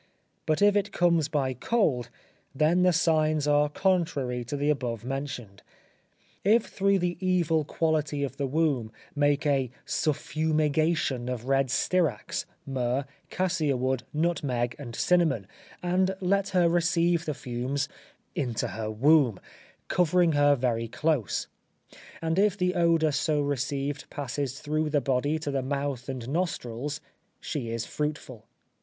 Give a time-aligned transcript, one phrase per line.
[0.47, 2.09] But if it comes by cold,
[2.55, 5.61] then the signs are contrary to the above mentioned.
[6.43, 13.05] If through the evil quality of the womb, make a suffumigation of red styrax, myrrh,
[13.29, 15.45] cassia wood, nutmeg, and cinnamon;
[15.83, 17.87] and let her receive the fumes
[18.33, 19.39] into her womb,
[19.87, 21.45] covering her very close;
[22.23, 27.01] and if the odour so received passes through the body to the mouth and nostrils,
[27.39, 28.47] she is fruitful.